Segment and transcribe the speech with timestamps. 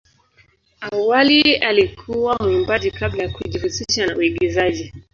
[0.81, 4.93] Awali alikuwa mwimbaji kabla ya kujihusisha na uigizaji.